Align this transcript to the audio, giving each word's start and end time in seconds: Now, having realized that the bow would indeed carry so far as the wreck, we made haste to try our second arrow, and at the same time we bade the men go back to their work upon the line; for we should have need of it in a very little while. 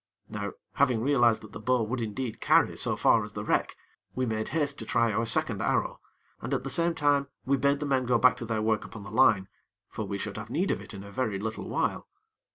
Now, 0.27 0.53
having 0.73 0.99
realized 0.99 1.43
that 1.43 1.51
the 1.51 1.59
bow 1.59 1.83
would 1.83 2.01
indeed 2.01 2.41
carry 2.41 2.75
so 2.75 2.95
far 2.95 3.23
as 3.23 3.33
the 3.33 3.43
wreck, 3.45 3.75
we 4.15 4.25
made 4.25 4.47
haste 4.47 4.79
to 4.79 4.85
try 4.87 5.11
our 5.13 5.27
second 5.27 5.61
arrow, 5.61 5.99
and 6.41 6.55
at 6.55 6.63
the 6.63 6.71
same 6.71 6.95
time 6.95 7.27
we 7.45 7.55
bade 7.55 7.79
the 7.79 7.85
men 7.85 8.07
go 8.07 8.17
back 8.17 8.35
to 8.37 8.45
their 8.45 8.63
work 8.63 8.83
upon 8.83 9.03
the 9.03 9.11
line; 9.11 9.47
for 9.89 10.03
we 10.07 10.17
should 10.17 10.37
have 10.37 10.49
need 10.49 10.71
of 10.71 10.81
it 10.81 10.95
in 10.95 11.03
a 11.03 11.11
very 11.11 11.37
little 11.37 11.69
while. 11.69 12.07